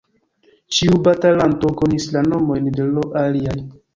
[0.77, 3.57] Ĉiu batalanto konis la nomojn de l' aliaj.